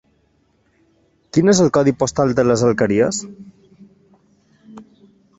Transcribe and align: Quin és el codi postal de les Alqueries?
Quin 1.37 1.51
és 1.51 1.59
el 1.65 1.67
codi 1.77 1.93
postal 2.03 2.33
de 2.39 2.45
les 2.51 2.63
Alqueries? 2.69 3.19